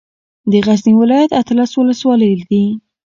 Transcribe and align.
د 0.51 0.53
غزني 0.65 0.93
ولايت 1.01 1.31
اتلس 1.41 1.71
ولسوالۍ 1.75 2.31
دي 2.49 2.63